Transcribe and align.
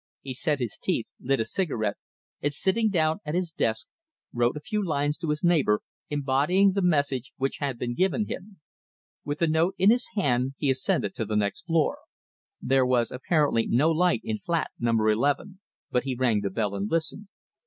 He 0.23 0.33
set 0.33 0.57
his 0.57 0.79
teeth, 0.81 1.11
lit 1.19 1.39
a 1.39 1.45
cigarette, 1.45 1.97
and 2.41 2.51
sitting 2.51 2.89
down 2.89 3.19
at 3.23 3.35
his 3.35 3.51
desk 3.51 3.85
wrote 4.33 4.57
a 4.57 4.59
few 4.59 4.83
lines 4.83 5.15
to 5.19 5.29
his 5.29 5.43
neighbour, 5.43 5.81
embodying 6.09 6.71
the 6.71 6.81
message 6.81 7.31
which 7.37 7.57
had 7.59 7.77
been 7.77 7.93
given 7.93 8.25
him. 8.27 8.59
With 9.23 9.37
the 9.37 9.47
note 9.47 9.75
in 9.77 9.91
his 9.91 10.07
hand 10.15 10.55
he 10.57 10.71
ascended 10.71 11.13
to 11.13 11.25
the 11.25 11.35
next 11.35 11.67
floor. 11.67 11.99
There 12.59 12.83
was 12.83 13.11
apparently 13.11 13.67
no 13.67 13.91
light 13.91 14.21
in 14.23 14.39
flat 14.39 14.71
number 14.79 15.07
11, 15.07 15.59
but 15.91 16.03
he 16.03 16.15
rang 16.15 16.41
the 16.41 16.49
bell 16.49 16.73
and 16.73 16.89
listened. 16.89 17.27